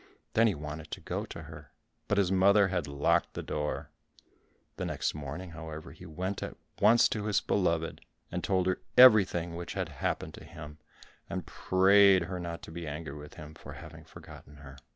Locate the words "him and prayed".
10.43-12.23